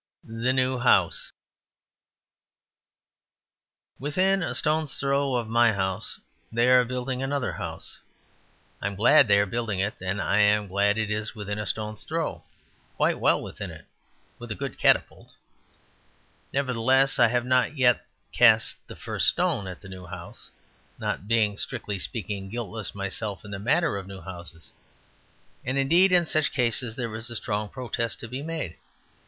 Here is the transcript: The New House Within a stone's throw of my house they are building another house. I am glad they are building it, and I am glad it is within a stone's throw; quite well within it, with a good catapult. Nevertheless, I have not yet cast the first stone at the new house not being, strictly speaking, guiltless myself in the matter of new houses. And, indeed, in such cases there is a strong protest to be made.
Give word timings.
The 0.23 0.51
New 0.51 0.79
House 0.79 1.31
Within 3.99 4.41
a 4.41 4.55
stone's 4.55 4.97
throw 4.97 5.35
of 5.35 5.47
my 5.47 5.73
house 5.73 6.19
they 6.51 6.69
are 6.71 6.83
building 6.83 7.21
another 7.21 7.51
house. 7.51 7.99
I 8.81 8.87
am 8.87 8.95
glad 8.95 9.27
they 9.27 9.37
are 9.37 9.45
building 9.45 9.77
it, 9.79 9.93
and 10.01 10.19
I 10.19 10.39
am 10.39 10.65
glad 10.69 10.97
it 10.97 11.11
is 11.11 11.35
within 11.35 11.59
a 11.59 11.67
stone's 11.67 12.03
throw; 12.03 12.43
quite 12.95 13.19
well 13.19 13.43
within 13.43 13.69
it, 13.69 13.85
with 14.39 14.49
a 14.49 14.55
good 14.55 14.79
catapult. 14.79 15.35
Nevertheless, 16.51 17.19
I 17.19 17.27
have 17.27 17.45
not 17.45 17.77
yet 17.77 18.03
cast 18.31 18.77
the 18.87 18.95
first 18.95 19.27
stone 19.27 19.67
at 19.67 19.81
the 19.81 19.87
new 19.87 20.07
house 20.07 20.49
not 20.97 21.27
being, 21.27 21.59
strictly 21.59 21.99
speaking, 21.99 22.49
guiltless 22.49 22.95
myself 22.95 23.45
in 23.45 23.51
the 23.51 23.59
matter 23.59 23.97
of 23.97 24.07
new 24.07 24.21
houses. 24.21 24.73
And, 25.63 25.77
indeed, 25.77 26.11
in 26.11 26.25
such 26.25 26.51
cases 26.51 26.95
there 26.95 27.15
is 27.15 27.29
a 27.29 27.35
strong 27.35 27.69
protest 27.69 28.19
to 28.21 28.27
be 28.27 28.41
made. 28.41 28.75